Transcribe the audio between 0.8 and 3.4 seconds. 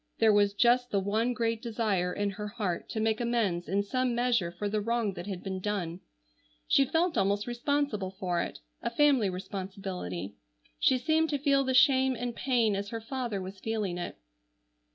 the one great desire in her heart to make